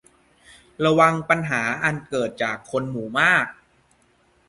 [0.85, 3.45] ระวังปัญหาอันเกิดจากคนหมู่มาก